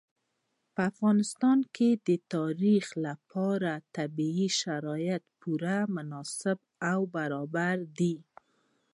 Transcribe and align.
په 0.73 0.81
افغانستان 0.91 1.59
کې 1.75 1.89
د 2.07 2.09
تاریخ 2.33 2.85
لپاره 3.05 3.71
طبیعي 3.97 4.49
شرایط 4.61 5.23
پوره 5.39 5.77
مناسب 5.95 6.57
او 6.91 6.99
برابر 7.15 7.75
دي. 7.97 8.15